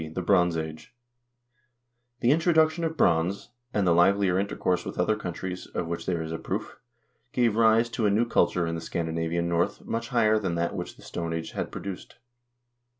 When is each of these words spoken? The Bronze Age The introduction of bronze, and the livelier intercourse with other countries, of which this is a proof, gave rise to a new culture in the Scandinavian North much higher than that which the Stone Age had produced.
The 0.15 0.23
Bronze 0.23 0.57
Age 0.57 0.95
The 2.21 2.31
introduction 2.31 2.83
of 2.83 2.97
bronze, 2.97 3.49
and 3.71 3.85
the 3.85 3.91
livelier 3.93 4.39
intercourse 4.39 4.83
with 4.83 4.97
other 4.97 5.15
countries, 5.15 5.67
of 5.67 5.85
which 5.85 6.07
this 6.07 6.17
is 6.17 6.31
a 6.31 6.39
proof, 6.39 6.79
gave 7.33 7.55
rise 7.55 7.87
to 7.89 8.07
a 8.07 8.09
new 8.09 8.25
culture 8.25 8.65
in 8.65 8.73
the 8.73 8.81
Scandinavian 8.81 9.47
North 9.47 9.85
much 9.85 10.07
higher 10.09 10.39
than 10.39 10.55
that 10.55 10.75
which 10.75 10.95
the 10.95 11.03
Stone 11.03 11.33
Age 11.33 11.51
had 11.51 11.71
produced. 11.71 12.15